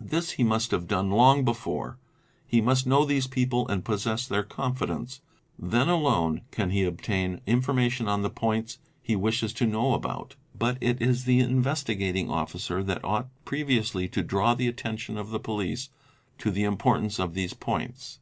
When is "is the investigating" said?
11.00-12.28